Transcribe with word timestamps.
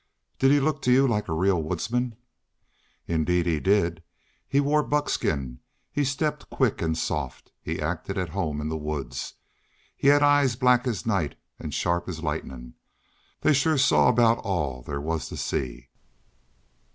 "Did 0.39 0.49
he 0.49 0.59
look 0.59 0.81
to 0.81 0.91
you 0.91 1.07
like 1.07 1.27
a 1.27 1.33
real 1.33 1.61
woodsman?" 1.61 2.15
"Indeed 3.05 3.45
he 3.45 3.59
did. 3.59 4.01
He 4.47 4.59
wore 4.59 4.81
buckskin. 4.81 5.59
He 5.91 6.03
stepped 6.03 6.49
quick 6.49 6.81
and 6.81 6.97
soft. 6.97 7.51
He 7.61 7.79
acted 7.79 8.17
at 8.17 8.29
home 8.29 8.59
in 8.61 8.67
the 8.67 8.77
woods. 8.77 9.35
He 9.95 10.07
had 10.07 10.23
eyes 10.23 10.55
black 10.55 10.87
as 10.87 11.05
night 11.05 11.35
and 11.59 11.71
sharp 11.71 12.09
as 12.09 12.23
lightnin'. 12.23 12.73
They 13.41 13.53
shore 13.53 13.77
saw 13.77 14.09
about 14.09 14.39
all 14.39 14.81
there 14.81 14.99
was 14.99 15.29
to 15.29 15.37
see." 15.37 15.89